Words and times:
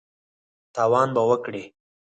تاوان 0.75 1.09
به 1.15 1.21
وکړې! 1.29 1.63